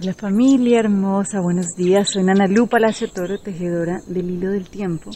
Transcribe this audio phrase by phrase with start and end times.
[0.00, 2.10] La familia hermosa, buenos días.
[2.10, 5.10] Soy Ana Lu Palacio Toro, tejedora del hilo del tiempo.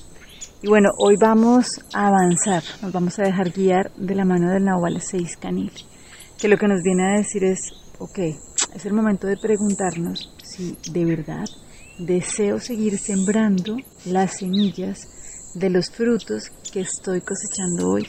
[0.63, 4.65] Y bueno, hoy vamos a avanzar, nos vamos a dejar guiar de la mano del
[4.65, 5.73] Nahual 6 Canil,
[6.39, 7.59] que lo que nos viene a decir es,
[7.99, 8.19] ok,
[8.75, 11.45] es el momento de preguntarnos si de verdad
[11.99, 13.77] deseo seguir sembrando
[14.07, 18.07] las semillas de los frutos que estoy cosechando hoy.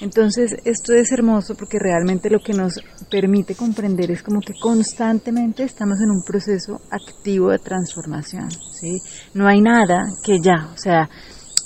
[0.00, 2.74] Entonces, esto es hermoso porque realmente lo que nos
[3.10, 9.00] permite comprender es como que constantemente estamos en un proceso activo de transformación, ¿sí?
[9.34, 11.08] No hay nada que ya, o sea,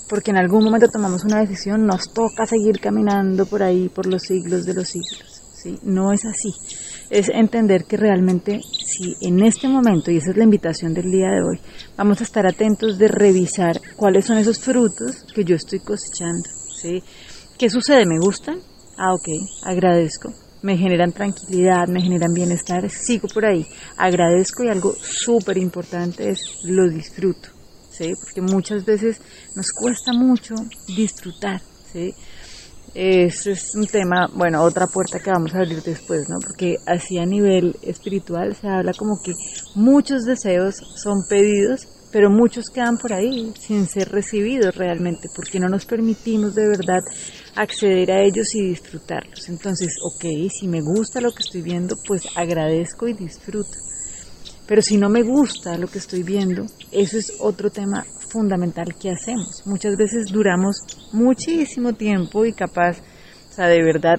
[0.09, 4.23] porque en algún momento tomamos una decisión, nos toca seguir caminando por ahí por los
[4.23, 5.79] siglos de los siglos, ¿sí?
[5.83, 6.53] No es así.
[7.11, 11.31] Es entender que realmente si en este momento, y esa es la invitación del día
[11.31, 11.61] de hoy,
[11.97, 16.49] vamos a estar atentos de revisar cuáles son esos frutos que yo estoy cosechando,
[16.81, 17.03] ¿sí?
[17.61, 18.07] ¿Qué sucede?
[18.07, 18.59] ¿Me gustan?
[18.97, 19.29] Ah, ok,
[19.65, 20.33] agradezco.
[20.63, 23.67] Me generan tranquilidad, me generan bienestar, sigo por ahí.
[23.99, 27.51] Agradezco y algo súper importante es lo disfruto,
[27.91, 28.13] ¿sí?
[28.19, 29.21] Porque muchas veces
[29.55, 30.55] nos cuesta mucho
[30.97, 31.61] disfrutar,
[31.93, 32.15] ¿sí?
[32.95, 36.39] Ese es un tema, bueno, otra puerta que vamos a abrir después, ¿no?
[36.39, 39.33] Porque así a nivel espiritual se habla como que
[39.75, 45.69] muchos deseos son pedidos pero muchos quedan por ahí sin ser recibidos realmente, porque no
[45.69, 47.01] nos permitimos de verdad
[47.61, 49.49] acceder a ellos y disfrutarlos.
[49.51, 53.77] Entonces, ok, si me gusta lo que estoy viendo, pues agradezco y disfruto.
[54.67, 59.11] Pero si no me gusta lo que estoy viendo, eso es otro tema fundamental que
[59.11, 59.63] hacemos.
[59.67, 60.77] Muchas veces duramos
[61.13, 62.99] muchísimo tiempo y capaz,
[63.51, 64.19] o sea, de verdad,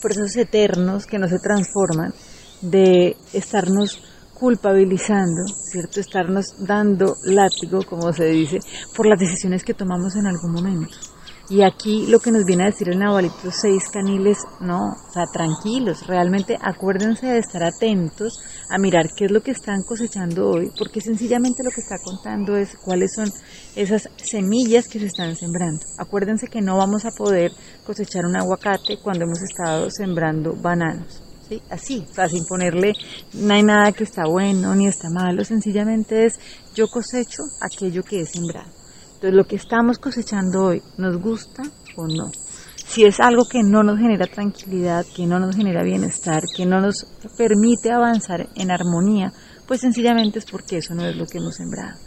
[0.00, 2.14] procesos eternos que no se transforman,
[2.60, 4.00] de estarnos
[4.34, 5.98] culpabilizando, ¿cierto?
[5.98, 8.58] Estarnos dando látigo, como se dice,
[8.94, 11.17] por las decisiones que tomamos en algún momento.
[11.50, 15.24] Y aquí lo que nos viene a decir el Nahualito seis caniles, no, o sea,
[15.32, 20.70] tranquilos, realmente acuérdense de estar atentos a mirar qué es lo que están cosechando hoy,
[20.78, 23.32] porque sencillamente lo que está contando es cuáles son
[23.74, 25.80] esas semillas que se están sembrando.
[25.96, 27.50] Acuérdense que no vamos a poder
[27.86, 31.22] cosechar un aguacate cuando hemos estado sembrando bananos.
[31.70, 32.92] Así, o sea, sin ponerle,
[33.32, 36.38] no hay nada que está bueno ni está malo, sencillamente es
[36.74, 38.77] yo cosecho aquello que he sembrado.
[39.18, 41.64] Entonces lo que estamos cosechando hoy, ¿nos gusta
[41.96, 42.30] o no?
[42.86, 46.80] Si es algo que no nos genera tranquilidad, que no nos genera bienestar, que no
[46.80, 47.04] nos
[47.36, 49.32] permite avanzar en armonía,
[49.66, 51.98] pues sencillamente es porque eso no es lo que hemos sembrado.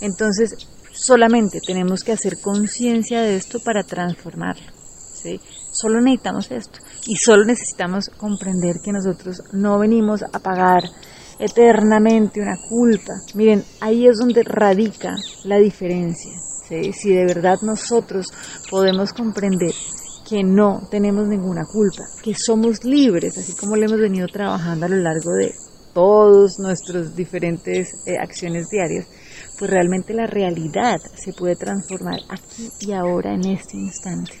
[0.00, 0.54] Entonces,
[0.92, 4.70] solamente tenemos que hacer conciencia de esto para transformarlo.
[5.12, 5.40] ¿sí?
[5.72, 6.78] Solo necesitamos esto
[7.08, 10.84] y solo necesitamos comprender que nosotros no venimos a pagar
[11.38, 13.12] eternamente una culpa.
[13.34, 16.43] Miren, ahí es donde radica la diferencia.
[16.68, 18.26] Si de verdad nosotros
[18.70, 19.72] podemos comprender
[20.28, 24.88] que no tenemos ninguna culpa, que somos libres, así como lo hemos venido trabajando a
[24.88, 25.54] lo largo de
[25.92, 29.06] todos nuestros diferentes eh, acciones diarias,
[29.58, 34.32] pues realmente la realidad se puede transformar aquí y ahora en este instante.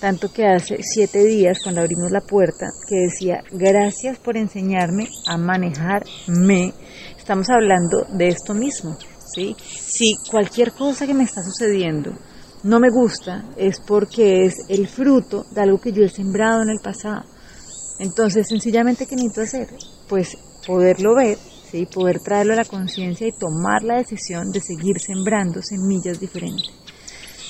[0.00, 5.36] Tanto que hace siete días cuando abrimos la puerta que decía, gracias por enseñarme a
[5.36, 6.72] manejarme,
[7.16, 8.96] estamos hablando de esto mismo.
[9.34, 9.56] ¿Sí?
[9.58, 12.12] Si cualquier cosa que me está sucediendo
[12.64, 16.70] no me gusta, es porque es el fruto de algo que yo he sembrado en
[16.70, 17.24] el pasado.
[18.00, 19.68] Entonces, sencillamente, ¿qué necesito hacer?
[20.08, 20.36] Pues
[20.66, 21.38] poderlo ver,
[21.70, 21.86] ¿sí?
[21.86, 26.74] poder traerlo a la conciencia y tomar la decisión de seguir sembrando semillas diferentes.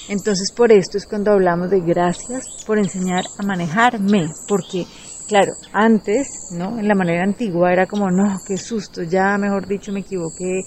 [0.09, 4.87] Entonces por esto es cuando hablamos de gracias por enseñar a manejarme, porque
[5.29, 6.79] claro, antes, ¿no?
[6.79, 10.63] En la manera antigua era como, no, qué susto, ya mejor dicho me equivoqué,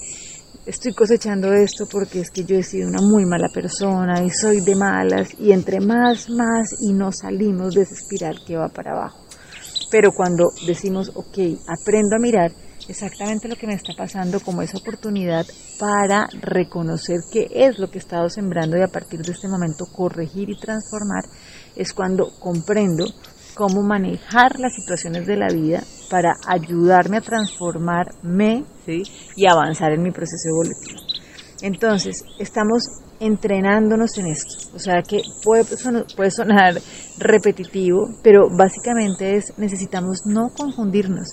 [0.66, 4.60] estoy cosechando esto porque es que yo he sido una muy mala persona y soy
[4.60, 8.92] de malas y entre más, más y no salimos de esa espiral que va para
[8.92, 9.18] abajo.
[9.90, 12.52] Pero cuando decimos, ok, aprendo a mirar,
[12.88, 15.44] exactamente lo que me está pasando como esa oportunidad
[15.78, 19.84] para reconocer qué es lo que he estado sembrando y a partir de este momento
[19.92, 21.24] corregir y transformar,
[21.76, 23.04] es cuando comprendo
[23.54, 30.10] cómo manejar las situaciones de la vida para ayudarme a transformarme y avanzar en mi
[30.10, 31.00] proceso evolutivo.
[31.62, 32.82] Entonces, estamos
[33.20, 34.70] entrenándonos en esto.
[34.74, 36.74] O sea que puede sonar, puede sonar
[37.18, 41.28] repetitivo, pero básicamente es necesitamos no confundirnos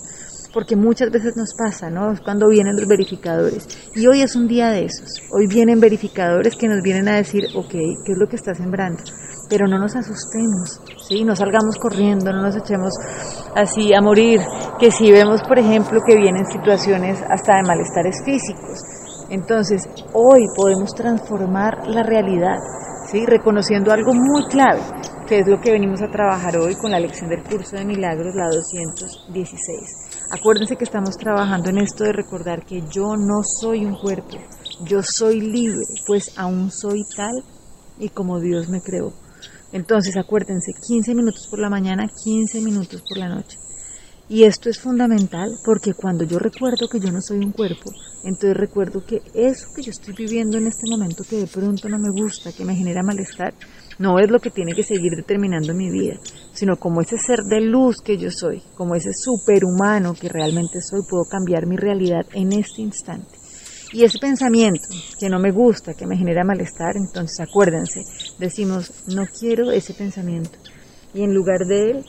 [0.52, 2.14] porque muchas veces nos pasa, ¿no?
[2.24, 3.66] Cuando vienen los verificadores.
[3.94, 5.22] Y hoy es un día de esos.
[5.32, 9.02] Hoy vienen verificadores que nos vienen a decir, ok, ¿qué es lo que está sembrando?
[9.50, 11.24] Pero no nos asustemos, ¿sí?
[11.24, 12.94] No salgamos corriendo, no nos echemos
[13.54, 14.40] así a morir.
[14.78, 18.78] Que si vemos, por ejemplo, que vienen situaciones hasta de malestares físicos.
[19.28, 19.82] Entonces,
[20.12, 22.56] hoy podemos transformar la realidad,
[23.10, 23.26] ¿sí?
[23.26, 24.80] Reconociendo algo muy clave,
[25.26, 28.34] que es lo que venimos a trabajar hoy con la lección del curso de milagros,
[28.34, 33.96] la 216 Acuérdense que estamos trabajando en esto de recordar que yo no soy un
[33.96, 34.36] cuerpo,
[34.84, 37.44] yo soy libre, pues aún soy tal
[37.98, 39.12] y como Dios me creó.
[39.72, 43.58] Entonces acuérdense, 15 minutos por la mañana, 15 minutos por la noche.
[44.30, 47.90] Y esto es fundamental porque cuando yo recuerdo que yo no soy un cuerpo,
[48.22, 51.98] entonces recuerdo que eso que yo estoy viviendo en este momento que de pronto no
[51.98, 53.54] me gusta, que me genera malestar,
[53.98, 56.14] no es lo que tiene que seguir determinando mi vida,
[56.52, 61.00] sino como ese ser de luz que yo soy, como ese superhumano que realmente soy,
[61.10, 63.39] puedo cambiar mi realidad en este instante.
[63.92, 64.88] Y ese pensamiento
[65.18, 68.02] que no me gusta, que me genera malestar, entonces acuérdense,
[68.38, 70.58] decimos, no quiero ese pensamiento.
[71.12, 72.04] Y en lugar de él,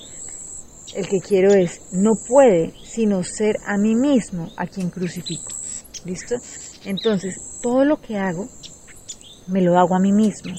[0.95, 5.51] el que quiero es, no puede sino ser a mí mismo a quien crucifico.
[6.05, 6.35] ¿Listo?
[6.85, 8.47] Entonces, todo lo que hago,
[9.47, 10.53] me lo hago a mí mismo.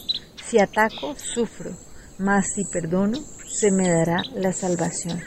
[0.44, 1.70] Si ataco, sufro,
[2.18, 5.20] mas si perdono, se me dará la salvación.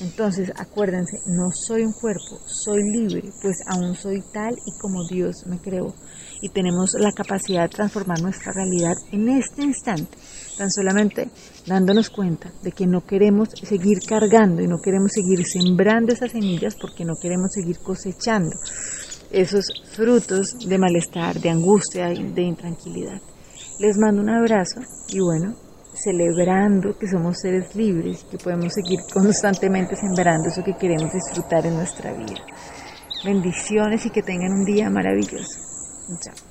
[0.00, 5.46] Entonces, acuérdense, no soy un cuerpo, soy libre, pues aún soy tal y como Dios
[5.46, 5.94] me creó.
[6.42, 10.18] Y tenemos la capacidad de transformar nuestra realidad en este instante,
[10.58, 11.30] tan solamente
[11.66, 16.74] dándonos cuenta de que no queremos seguir cargando y no queremos seguir sembrando esas semillas
[16.78, 18.54] porque no queremos seguir cosechando
[19.30, 23.20] esos frutos de malestar, de angustia, de intranquilidad.
[23.78, 25.56] Les mando un abrazo y bueno,
[25.96, 31.66] celebrando que somos seres libres y que podemos seguir constantemente sembrando eso que queremos disfrutar
[31.66, 32.44] en nuestra vida.
[33.24, 35.58] Bendiciones y que tengan un día maravilloso.
[36.20, 36.45] Chao.